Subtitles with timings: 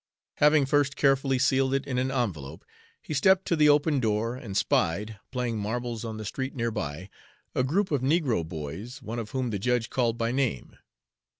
[0.37, 2.65] Having first carefully sealed it in an envelope,
[3.03, 7.11] he stepped to the open door, and spied, playing marbles on the street near by,
[7.53, 10.75] a group of negro boys, one of whom the judge called by name.